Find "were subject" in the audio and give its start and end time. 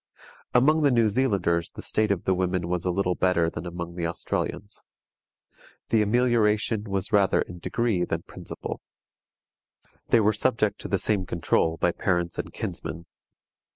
10.19-10.81